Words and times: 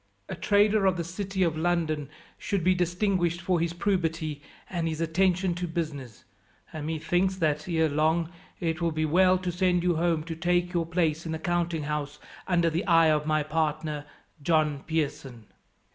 A 0.27 0.33
trader 0.35 0.87
of 0.87 0.97
the 0.97 1.03
city 1.03 1.43
of 1.43 1.55
London 1.55 2.09
should 2.39 2.63
be 2.63 2.73
distinguished 2.73 3.39
for 3.39 3.59
his 3.59 3.71
probity 3.73 4.41
and 4.67 4.87
his 4.87 4.99
attention 4.99 5.53
to 5.53 5.67
business; 5.67 6.23
and 6.73 6.87
methinks 6.87 7.35
that, 7.35 7.69
ere 7.69 7.87
long, 7.87 8.31
it 8.59 8.81
will 8.81 8.89
be 8.91 9.05
well 9.05 9.37
to 9.37 9.51
send 9.51 9.83
you 9.83 9.97
home 9.97 10.23
to 10.23 10.35
take 10.35 10.73
your 10.73 10.87
place 10.87 11.27
in 11.27 11.33
the 11.33 11.37
counting 11.37 11.83
house 11.83 12.17
under 12.47 12.71
the 12.71 12.87
eye 12.87 13.11
of 13.11 13.27
my 13.27 13.43
partner, 13.43 14.07
John 14.41 14.79
Pearson. 14.87 15.45